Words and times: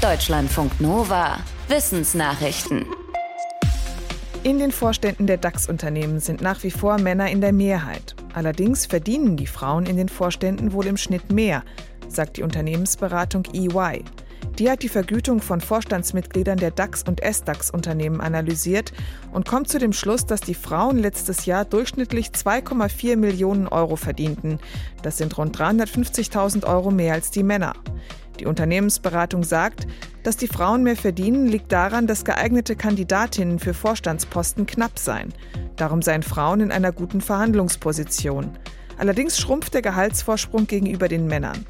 Deutschlandfunk 0.00 0.80
Nova. 0.80 1.40
Wissensnachrichten. 1.68 2.86
In 4.44 4.58
den 4.58 4.72
Vorständen 4.72 5.26
der 5.26 5.36
DAX-Unternehmen 5.36 6.20
sind 6.20 6.40
nach 6.40 6.62
wie 6.62 6.70
vor 6.70 6.98
Männer 6.98 7.30
in 7.30 7.42
der 7.42 7.52
Mehrheit. 7.52 8.14
Allerdings 8.32 8.86
verdienen 8.86 9.36
die 9.36 9.46
Frauen 9.46 9.84
in 9.84 9.98
den 9.98 10.08
Vorständen 10.08 10.72
wohl 10.72 10.86
im 10.86 10.96
Schnitt 10.96 11.30
mehr, 11.30 11.64
sagt 12.08 12.38
die 12.38 12.42
Unternehmensberatung 12.42 13.44
EY. 13.52 14.02
Die 14.58 14.70
hat 14.70 14.82
die 14.82 14.88
Vergütung 14.88 15.42
von 15.42 15.60
Vorstandsmitgliedern 15.60 16.56
der 16.56 16.70
DAX- 16.70 17.02
und 17.02 17.20
SDAX-Unternehmen 17.22 18.22
analysiert 18.22 18.94
und 19.32 19.46
kommt 19.46 19.68
zu 19.68 19.78
dem 19.78 19.92
Schluss, 19.92 20.24
dass 20.24 20.40
die 20.40 20.54
Frauen 20.54 20.98
letztes 20.98 21.44
Jahr 21.44 21.66
durchschnittlich 21.66 22.28
2,4 22.28 23.16
Millionen 23.16 23.68
Euro 23.68 23.96
verdienten. 23.96 24.60
Das 25.02 25.18
sind 25.18 25.36
rund 25.36 25.58
350.000 25.58 26.66
Euro 26.66 26.90
mehr 26.90 27.12
als 27.12 27.30
die 27.30 27.42
Männer. 27.42 27.74
Die 28.40 28.46
Unternehmensberatung 28.46 29.44
sagt, 29.44 29.86
dass 30.22 30.38
die 30.38 30.46
Frauen 30.46 30.82
mehr 30.82 30.96
verdienen, 30.96 31.46
liegt 31.46 31.70
daran, 31.72 32.06
dass 32.06 32.24
geeignete 32.24 32.74
Kandidatinnen 32.74 33.58
für 33.58 33.74
Vorstandsposten 33.74 34.64
knapp 34.64 34.98
seien. 34.98 35.34
Darum 35.76 36.00
seien 36.00 36.22
Frauen 36.22 36.60
in 36.60 36.72
einer 36.72 36.90
guten 36.90 37.20
Verhandlungsposition. 37.20 38.50
Allerdings 38.96 39.38
schrumpft 39.38 39.74
der 39.74 39.82
Gehaltsvorsprung 39.82 40.66
gegenüber 40.66 41.08
den 41.08 41.26
Männern. 41.26 41.66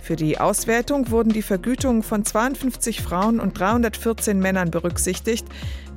Für 0.00 0.16
die 0.16 0.38
Auswertung 0.38 1.10
wurden 1.10 1.30
die 1.30 1.42
Vergütungen 1.42 2.02
von 2.02 2.24
52 2.24 3.02
Frauen 3.02 3.38
und 3.38 3.58
314 3.58 4.38
Männern 4.38 4.70
berücksichtigt, 4.70 5.46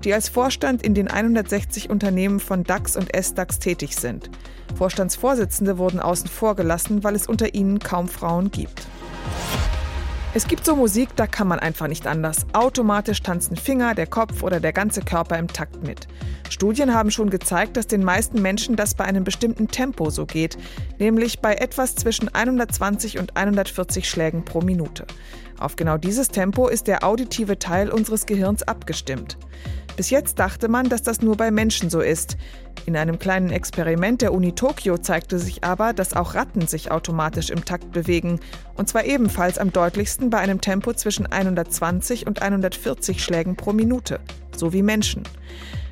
die 0.04 0.14
als 0.14 0.28
Vorstand 0.28 0.82
in 0.82 0.94
den 0.94 1.08
160 1.10 1.90
Unternehmen 1.90 2.42
von 2.42 2.66
DAX 2.66 2.98
und 2.98 3.16
SDAX 3.16 3.60
tätig 3.60 3.96
sind. 3.96 4.30
Vorstandsvorsitzende 4.76 5.78
wurden 5.78 6.02
außen 6.02 6.28
vor 6.28 6.56
gelassen, 6.56 7.06
weil 7.06 7.16
es 7.16 7.28
unter 7.28 7.54
ihnen 7.54 7.80
kaum 7.80 8.10
Frauen 8.10 8.52
gibt. 8.52 8.88
Es 10.38 10.48
gibt 10.48 10.68
so 10.68 10.76
Musik, 10.76 11.16
da 11.16 11.26
kann 11.26 11.48
man 11.48 11.58
einfach 11.58 11.88
nicht 11.88 12.06
anders. 12.06 12.46
Automatisch 12.54 13.24
tanzen 13.24 13.56
Finger, 13.58 13.96
der 13.96 14.06
Kopf 14.06 14.44
oder 14.44 14.60
der 14.60 14.72
ganze 14.72 15.02
Körper 15.02 15.40
im 15.40 15.48
Takt 15.48 15.82
mit. 15.82 16.08
Studien 16.50 16.94
haben 16.94 17.12
schon 17.12 17.30
gezeigt, 17.30 17.78
dass 17.78 17.88
den 17.88 18.04
meisten 18.04 18.42
Menschen 18.42 18.76
das 18.76 18.96
bei 18.96 19.04
einem 19.04 19.24
bestimmten 19.24 19.68
Tempo 19.68 20.10
so 20.10 20.26
geht, 20.26 20.58
nämlich 21.00 21.40
bei 21.40 21.56
etwas 21.56 21.96
zwischen 21.96 22.34
120 22.34 23.20
und 23.20 23.36
140 23.36 24.10
Schlägen 24.10 24.46
pro 24.46 24.62
Minute. 24.62 25.06
Auf 25.60 25.76
genau 25.76 25.98
dieses 25.98 26.30
Tempo 26.30 26.68
ist 26.68 26.88
der 26.88 27.04
auditive 27.04 27.60
Teil 27.60 27.90
unseres 27.90 28.26
Gehirns 28.26 28.64
abgestimmt. 28.64 29.38
Bis 29.98 30.12
jetzt 30.12 30.38
dachte 30.38 30.68
man, 30.68 30.90
dass 30.90 31.02
das 31.02 31.24
nur 31.24 31.36
bei 31.36 31.50
Menschen 31.50 31.90
so 31.90 32.02
ist. 32.02 32.38
In 32.86 32.96
einem 32.96 33.18
kleinen 33.18 33.50
Experiment 33.50 34.22
der 34.22 34.32
Uni 34.32 34.54
Tokio 34.54 35.00
zeigte 35.00 35.40
sich 35.40 35.64
aber, 35.64 35.92
dass 35.92 36.14
auch 36.14 36.36
Ratten 36.36 36.68
sich 36.68 36.92
automatisch 36.92 37.50
im 37.50 37.66
Takt 37.66 37.92
bewegen, 37.92 38.40
und 38.76 38.88
zwar 38.88 39.06
ebenfalls 39.06 39.58
am 39.58 39.74
deutlichsten 39.74 40.30
bei 40.30 40.38
einem 40.38 40.62
Tempo 40.62 40.94
zwischen 40.94 41.26
120 41.26 42.28
und 42.28 42.44
140 42.44 43.24
Schlägen 43.24 43.56
pro 43.56 43.74
Minute, 43.74 44.20
so 44.56 44.72
wie 44.72 44.84
Menschen. 44.84 45.24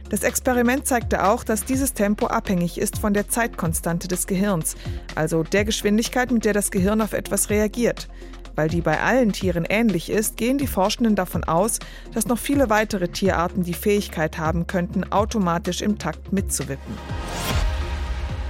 Das 0.10 0.22
Experiment 0.22 0.86
zeigte 0.86 1.26
auch, 1.26 1.44
dass 1.44 1.66
dieses 1.66 1.94
Tempo 1.94 2.28
abhängig 2.28 2.78
ist 2.78 3.00
von 3.00 3.14
der 3.14 3.28
Zeitkonstante 3.28 4.08
des 4.08 4.28
Gehirns, 4.28 4.76
also 5.16 5.42
der 5.42 5.66
Geschwindigkeit, 5.66 6.32
mit 6.32 6.46
der 6.46 6.54
das 6.54 6.70
Gehirn 6.70 7.02
auf 7.02 7.14
etwas 7.14 7.50
reagiert. 7.50 8.08
Weil 8.56 8.70
die 8.70 8.82
bei 8.82 9.02
allen 9.02 9.34
Tieren 9.34 9.66
ähnlich 9.68 10.10
ist, 10.10 10.38
gehen 10.38 10.58
die 10.58 10.68
Forschenden 10.68 11.16
davon 11.16 11.44
aus, 11.44 11.80
dass 12.14 12.28
noch 12.28 12.38
viele 12.38 12.70
weitere 12.70 13.08
Tierarten 13.08 13.64
die 13.64 13.74
Fähigkeit 13.74 14.38
haben 14.38 14.68
könnten, 14.68 15.12
automatisch 15.12 15.82
im 15.82 15.98
Takt 15.98 16.32
mitzuwippen. 16.32 16.98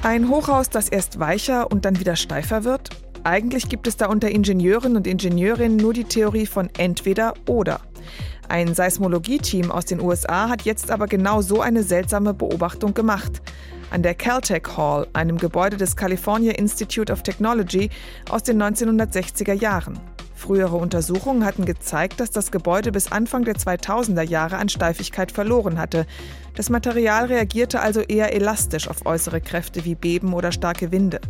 Ein 0.04 0.30
Hochhaus, 0.30 0.70
das 0.70 0.90
erst 0.90 1.20
weicher 1.20 1.72
und 1.72 1.86
dann 1.86 2.00
wieder 2.00 2.16
steifer 2.16 2.64
wird? 2.64 2.90
Eigentlich 3.24 3.70
gibt 3.70 3.88
es 3.88 3.98
da 3.98 4.06
unter 4.06 4.30
Ingenieuren 4.30 4.96
und 4.96 5.08
Ingenieurinnen 5.08 5.78
nur 5.78 5.94
die 5.94 6.04
Theorie 6.04 6.46
von 6.46 6.70
entweder 6.78 7.34
oder. 7.48 7.80
Ein 8.48 8.76
Seismologie-Team 8.76 9.72
aus 9.72 9.86
den 9.86 10.00
USA 10.00 10.50
hat 10.50 10.64
jetzt 10.64 10.92
aber 10.92 11.08
genau 11.08 11.42
so 11.42 11.62
eine 11.62 11.84
seltsame 11.84 12.34
Beobachtung 12.34 12.94
gemacht 12.94 13.42
an 13.92 14.04
der 14.04 14.16
Caltech 14.16 14.78
Hall, 14.78 15.08
einem 15.14 15.38
Gebäude 15.38 15.78
des 15.78 15.96
California 15.96 16.54
Institute 16.54 17.12
of 17.12 17.24
Technology 17.24 17.90
aus 18.30 18.44
den 18.44 18.62
1960er 18.62 19.54
Jahren. 19.54 20.00
Frühere 20.36 20.76
Untersuchungen 20.76 21.46
hatten 21.46 21.66
gezeigt, 21.66 22.20
dass 22.20 22.30
das 22.30 22.52
Gebäude 22.52 22.92
bis 22.92 23.12
Anfang 23.12 23.46
der 23.46 23.56
2000er 23.56 24.22
Jahre 24.22 24.58
an 24.58 24.70
Steifigkeit 24.70 25.32
verloren 25.32 25.80
hatte. 25.80 26.06
Das 26.56 26.70
Material 26.70 27.26
reagierte 27.26 27.80
also 27.80 28.02
eher 28.02 28.34
elastisch 28.34 28.90
auf 28.90 29.06
äußere 29.06 29.40
Kräfte 29.40 29.86
wie 29.86 29.96
Beben 29.96 30.34
oder 30.34 30.52
starke 30.52 30.92
Winde. 30.92 31.22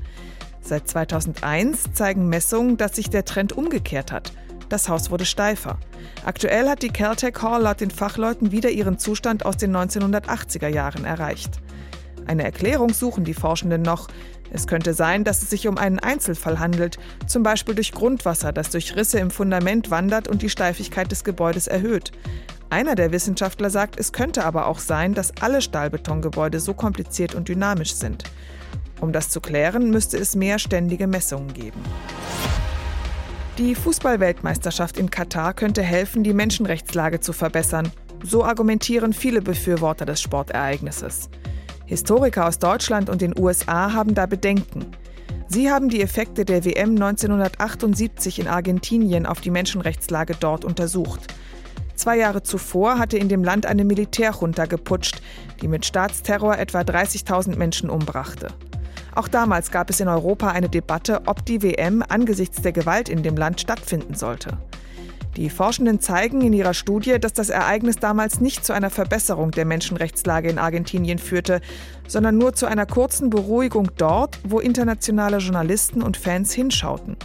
Seit 0.62 0.90
2001 0.90 1.94
zeigen 1.94 2.28
Messungen, 2.28 2.78
dass 2.78 2.96
sich 2.96 3.12
der 3.12 3.26
Trend 3.26 3.54
umgekehrt 3.54 4.12
hat. 4.12 4.34
Das 4.70 4.90
Haus 4.90 5.12
wurde 5.12 5.26
steifer. 5.26 5.78
Aktuell 6.26 6.68
hat 6.68 6.82
die 6.82 6.90
Caltech 6.90 7.42
Hall 7.42 7.64
laut 7.64 7.82
den 7.82 7.92
Fachleuten 7.92 8.52
wieder 8.52 8.70
ihren 8.70 8.98
Zustand 8.98 9.46
aus 9.46 9.58
den 9.58 9.76
1980er 9.76 10.68
Jahren 10.68 11.06
erreicht. 11.06 11.60
Eine 12.26 12.44
Erklärung 12.44 12.94
suchen 12.94 13.24
die 13.24 13.34
Forschenden 13.34 13.84
noch. 13.84 14.08
Es 14.52 14.68
könnte 14.68 14.94
sein, 14.94 15.24
dass 15.24 15.44
es 15.44 15.50
sich 15.50 15.68
um 15.68 15.78
einen 15.78 16.00
Einzelfall 16.00 16.60
handelt, 16.60 16.98
zum 17.28 17.44
Beispiel 17.44 17.76
durch 17.76 17.92
Grundwasser, 17.92 18.52
das 18.52 18.70
durch 18.70 18.96
Risse 18.96 19.20
im 19.20 19.30
Fundament 19.30 19.92
wandert 19.92 20.28
und 20.28 20.42
die 20.42 20.50
Steifigkeit 20.50 21.12
des 21.12 21.24
Gebäudes 21.24 21.68
erhöht. 21.68 22.12
Einer 22.70 22.96
der 22.96 23.12
Wissenschaftler 23.12 23.70
sagt, 23.70 24.00
es 24.00 24.12
könnte 24.12 24.44
aber 24.44 24.68
auch 24.68 24.80
sein, 24.80 25.14
dass 25.14 25.38
alle 25.42 25.62
Stahlbetongebäude 25.62 26.60
so 26.60 26.74
kompliziert 26.74 27.36
und 27.36 27.48
dynamisch 27.48 27.94
sind. 27.94 28.24
Um 29.02 29.12
das 29.12 29.30
zu 29.30 29.42
klären, 29.42 29.92
müsste 29.92 30.18
es 30.18 30.36
mehr 30.36 30.58
ständige 30.58 31.06
Messungen 31.06 31.54
geben. 31.54 31.82
Die 33.58 33.74
Fußballweltmeisterschaft 33.74 34.98
in 34.98 35.10
Katar 35.10 35.54
könnte 35.54 35.82
helfen, 35.82 36.26
die 36.26 36.34
Menschenrechtslage 36.34 37.22
zu 37.22 37.32
verbessern. 37.32 37.90
So 38.22 38.44
argumentieren 38.44 39.14
viele 39.14 39.42
Befürworter 39.42 40.06
des 40.06 40.22
Sportereignisses. 40.22 41.30
Historiker 41.86 42.48
aus 42.48 42.60
Deutschland 42.60 43.10
und 43.10 43.22
den 43.22 43.38
USA 43.40 43.94
haben 43.94 44.14
da 44.14 44.26
Bedenken. 44.26 44.88
Sie 45.48 45.72
haben 45.72 45.88
die 45.88 46.02
Effekte 46.02 46.44
der 46.44 46.66
WM 46.66 46.96
1978 46.96 48.40
in 48.40 48.48
Argentinien 48.48 49.26
auf 49.26 49.40
die 49.40 49.52
Menschenrechtslage 49.52 50.36
dort 50.38 50.66
untersucht. 50.66 51.34
Zwei 51.96 52.18
Jahre 52.18 52.44
zuvor 52.44 53.00
hatte 53.00 53.18
in 53.18 53.30
dem 53.30 53.46
Land 53.46 53.66
eine 53.66 53.86
Militärjunta 53.86 54.66
geputscht, 54.66 55.22
die 55.62 55.70
mit 55.70 55.86
Staatsterror 55.86 56.58
etwa 56.58 56.82
30.000 56.82 57.56
Menschen 57.56 57.90
umbrachte. 57.90 58.50
Auch 59.16 59.30
damals 59.30 59.72
gab 59.72 59.90
es 59.90 60.02
in 60.02 60.10
Europa 60.10 60.50
eine 60.50 60.68
Debatte, 60.68 61.22
ob 61.26 61.46
die 61.46 61.64
WM 61.64 62.04
angesichts 62.08 62.62
der 62.62 62.74
Gewalt 62.74 63.08
in 63.08 63.24
dem 63.24 63.38
Land 63.38 63.62
stattfinden 63.62 64.14
sollte. 64.14 64.58
Die 65.38 65.50
Forschenden 65.50 66.00
zeigen 66.00 66.42
in 66.42 66.54
ihrer 66.54 66.74
Studie, 66.74 67.20
dass 67.20 67.34
das 67.34 67.50
Ereignis 67.50 67.98
damals 67.98 68.40
nicht 68.40 68.66
zu 68.66 68.74
einer 68.74 68.90
Verbesserung 68.90 69.52
der 69.52 69.66
Menschenrechtslage 69.66 70.50
in 70.50 70.58
Argentinien 70.58 71.20
führte, 71.20 71.60
sondern 72.08 72.38
nur 72.38 72.54
zu 72.54 72.66
einer 72.66 72.86
kurzen 72.86 73.30
Beruhigung 73.30 73.90
dort, 73.98 74.40
wo 74.44 74.60
internationale 74.60 75.38
Journalisten 75.38 76.02
und 76.02 76.16
Fans 76.16 76.54
hinschauten. 76.54 77.18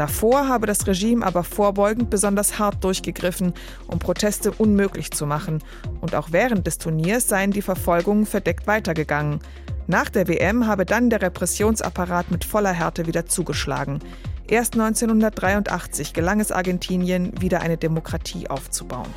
Davor 0.00 0.48
habe 0.48 0.66
das 0.66 0.86
Regime 0.86 1.26
aber 1.26 1.44
vorbeugend 1.44 2.08
besonders 2.08 2.58
hart 2.58 2.82
durchgegriffen, 2.82 3.52
um 3.86 3.98
Proteste 3.98 4.50
unmöglich 4.50 5.10
zu 5.10 5.26
machen. 5.26 5.62
Und 6.00 6.14
auch 6.14 6.28
während 6.32 6.66
des 6.66 6.78
Turniers 6.78 7.28
seien 7.28 7.50
die 7.50 7.60
Verfolgungen 7.60 8.24
verdeckt 8.24 8.66
weitergegangen. 8.66 9.40
Nach 9.88 10.08
der 10.08 10.26
WM 10.26 10.66
habe 10.66 10.86
dann 10.86 11.10
der 11.10 11.20
Repressionsapparat 11.20 12.30
mit 12.30 12.46
voller 12.46 12.72
Härte 12.72 13.06
wieder 13.06 13.26
zugeschlagen. 13.26 13.98
Erst 14.48 14.72
1983 14.72 16.14
gelang 16.14 16.40
es 16.40 16.50
Argentinien, 16.50 17.38
wieder 17.38 17.60
eine 17.60 17.76
Demokratie 17.76 18.48
aufzubauen. 18.48 19.10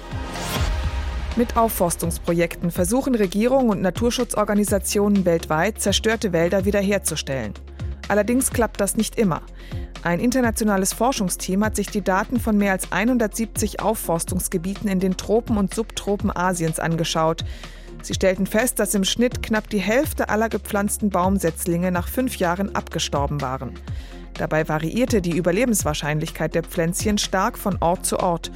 Mit 1.38 1.56
Aufforstungsprojekten 1.56 2.72
versuchen 2.72 3.16
Regierungen 3.16 3.70
und 3.70 3.82
Naturschutzorganisationen 3.82 5.24
weltweit, 5.24 5.80
zerstörte 5.80 6.34
Wälder 6.34 6.66
wiederherzustellen. 6.66 7.54
Allerdings 8.08 8.52
klappt 8.52 8.80
das 8.80 8.96
nicht 8.96 9.18
immer. 9.18 9.42
Ein 10.04 10.20
internationales 10.20 10.92
Forschungsteam 10.92 11.64
hat 11.64 11.78
sich 11.78 11.88
die 11.88 12.04
Daten 12.04 12.40
von 12.40 12.58
mehr 12.58 12.74
als 12.74 12.92
170 12.92 13.82
Aufforstungsgebieten 13.82 14.90
in 14.90 15.00
den 15.00 15.16
Tropen 15.16 15.58
und 15.58 15.74
Subtropen 15.74 16.36
Asiens 16.36 16.80
angeschaut. 16.80 17.46
Sie 18.02 18.14
stellten 18.14 18.46
fest, 18.46 18.80
dass 18.80 18.96
im 18.96 19.06
Schnitt 19.06 19.42
knapp 19.42 19.70
die 19.70 19.80
Hälfte 19.80 20.28
aller 20.28 20.50
gepflanzten 20.50 21.10
Baumsetzlinge 21.10 21.90
nach 21.90 22.10
fünf 22.10 22.36
Jahren 22.36 22.76
abgestorben 22.76 23.40
waren. 23.40 23.76
Dabei 24.34 24.68
variierte 24.68 25.22
die 25.22 25.38
Überlebenswahrscheinlichkeit 25.38 26.54
der 26.54 26.64
Pflänzchen 26.64 27.18
stark 27.18 27.58
von 27.58 27.78
Ort 27.80 28.06
zu 28.06 28.20
Ort. 28.20 28.52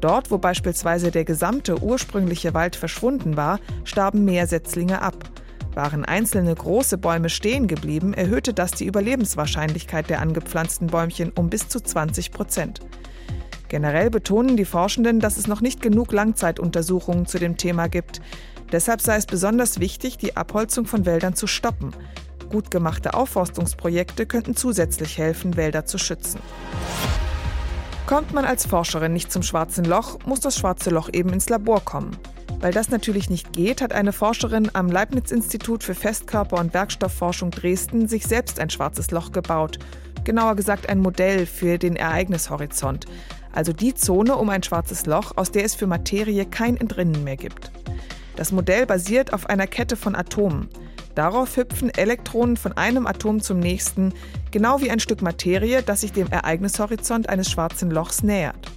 Dort, 0.00 0.30
wo 0.30 0.38
beispielsweise 0.38 1.10
der 1.10 1.24
gesamte 1.24 1.82
ursprüngliche 1.82 2.54
Wald 2.54 2.74
verschwunden 2.74 3.36
war, 3.36 3.60
starben 3.84 4.24
mehr 4.24 4.46
Setzlinge 4.46 5.02
ab. 5.02 5.28
Waren 5.76 6.06
einzelne 6.06 6.54
große 6.54 6.96
Bäume 6.96 7.28
stehen 7.28 7.68
geblieben, 7.68 8.14
erhöhte 8.14 8.54
das 8.54 8.70
die 8.70 8.86
Überlebenswahrscheinlichkeit 8.86 10.08
der 10.08 10.22
angepflanzten 10.22 10.86
Bäumchen 10.86 11.32
um 11.32 11.50
bis 11.50 11.68
zu 11.68 11.80
20 11.80 12.32
Prozent. 12.32 12.80
Generell 13.68 14.08
betonen 14.08 14.56
die 14.56 14.64
Forschenden, 14.64 15.20
dass 15.20 15.36
es 15.36 15.48
noch 15.48 15.60
nicht 15.60 15.82
genug 15.82 16.12
Langzeituntersuchungen 16.12 17.26
zu 17.26 17.38
dem 17.38 17.58
Thema 17.58 17.88
gibt. 17.88 18.22
Deshalb 18.72 19.02
sei 19.02 19.16
es 19.16 19.26
besonders 19.26 19.78
wichtig, 19.78 20.16
die 20.16 20.34
Abholzung 20.34 20.86
von 20.86 21.04
Wäldern 21.04 21.34
zu 21.34 21.46
stoppen. 21.46 21.90
Gut 22.48 22.70
gemachte 22.70 23.12
Aufforstungsprojekte 23.12 24.24
könnten 24.24 24.56
zusätzlich 24.56 25.18
helfen, 25.18 25.58
Wälder 25.58 25.84
zu 25.84 25.98
schützen. 25.98 26.40
Kommt 28.06 28.32
man 28.32 28.46
als 28.46 28.64
Forscherin 28.64 29.12
nicht 29.12 29.30
zum 29.30 29.42
schwarzen 29.42 29.84
Loch, 29.84 30.20
muss 30.24 30.40
das 30.40 30.56
schwarze 30.56 30.88
Loch 30.88 31.10
eben 31.12 31.34
ins 31.34 31.50
Labor 31.50 31.84
kommen. 31.84 32.16
Weil 32.60 32.72
das 32.72 32.88
natürlich 32.88 33.28
nicht 33.28 33.52
geht, 33.52 33.82
hat 33.82 33.92
eine 33.92 34.12
Forscherin 34.12 34.70
am 34.72 34.90
Leibniz-Institut 34.90 35.82
für 35.82 35.94
Festkörper- 35.94 36.58
und 36.58 36.72
Werkstoffforschung 36.74 37.50
Dresden 37.50 38.08
sich 38.08 38.26
selbst 38.26 38.58
ein 38.58 38.70
schwarzes 38.70 39.10
Loch 39.10 39.32
gebaut. 39.32 39.78
Genauer 40.24 40.56
gesagt 40.56 40.88
ein 40.88 41.00
Modell 41.00 41.46
für 41.46 41.78
den 41.78 41.96
Ereignishorizont. 41.96 43.06
Also 43.52 43.72
die 43.72 43.94
Zone 43.94 44.36
um 44.36 44.48
ein 44.50 44.62
schwarzes 44.62 45.06
Loch, 45.06 45.32
aus 45.36 45.50
der 45.50 45.64
es 45.64 45.74
für 45.74 45.86
Materie 45.86 46.44
kein 46.46 46.76
Entrinnen 46.76 47.24
mehr 47.24 47.36
gibt. 47.36 47.70
Das 48.36 48.52
Modell 48.52 48.86
basiert 48.86 49.32
auf 49.32 49.46
einer 49.48 49.66
Kette 49.66 49.96
von 49.96 50.14
Atomen. 50.14 50.68
Darauf 51.14 51.56
hüpfen 51.56 51.88
Elektronen 51.88 52.58
von 52.58 52.74
einem 52.74 53.06
Atom 53.06 53.40
zum 53.40 53.58
nächsten, 53.58 54.12
genau 54.50 54.82
wie 54.82 54.90
ein 54.90 55.00
Stück 55.00 55.22
Materie, 55.22 55.82
das 55.82 56.02
sich 56.02 56.12
dem 56.12 56.30
Ereignishorizont 56.30 57.30
eines 57.30 57.50
schwarzen 57.50 57.90
Lochs 57.90 58.22
nähert. 58.22 58.75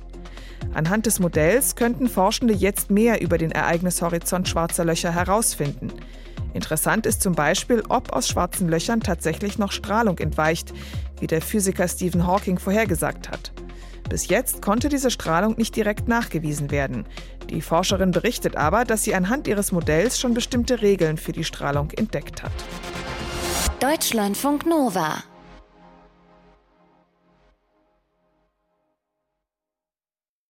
Anhand 0.74 1.06
des 1.06 1.20
Modells 1.20 1.76
könnten 1.76 2.08
Forschende 2.08 2.54
jetzt 2.54 2.92
mehr 2.92 3.22
über 3.22 3.38
den 3.38 3.52
Ereignishorizont 3.52 4.48
schwarzer 4.48 4.86
Löcher 4.86 5.12
herausfinden. 5.12 5.92
Interessant 6.54 7.06
ist 7.06 7.22
zum 7.22 7.34
Beispiel, 7.34 7.84
ob 7.90 8.14
aus 8.14 8.28
schwarzen 8.28 8.70
Löchern 8.70 9.02
tatsächlich 9.02 9.58
noch 9.58 9.72
Strahlung 9.72 10.18
entweicht, 10.20 10.74
wie 11.20 11.28
der 11.28 11.42
Physiker 11.42 11.88
Stephen 11.88 12.26
Hawking 12.26 12.60
vorhergesagt 12.60 13.30
hat. 13.30 13.52
Bis 14.10 14.28
jetzt 14.28 14.62
konnte 14.62 14.90
diese 14.90 15.12
Strahlung 15.12 15.56
nicht 15.58 15.76
direkt 15.76 16.08
nachgewiesen 16.08 16.72
werden. 16.72 17.06
Die 17.50 17.62
Forscherin 17.62 18.12
berichtet 18.12 18.56
aber, 18.56 18.84
dass 18.84 19.04
sie 19.04 19.14
anhand 19.14 19.48
ihres 19.48 19.72
Modells 19.72 20.20
schon 20.20 20.34
bestimmte 20.34 20.82
Regeln 20.82 21.18
für 21.18 21.32
die 21.32 21.44
Strahlung 21.44 21.92
entdeckt 21.92 22.42
hat. 22.42 22.52
Deutschlandfunk 23.80 24.66
Nova 24.66 25.24